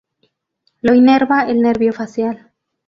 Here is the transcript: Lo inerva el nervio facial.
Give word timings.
Lo 0.81 0.95
inerva 0.95 1.43
el 1.43 1.61
nervio 1.61 1.93
facial. 1.93 2.51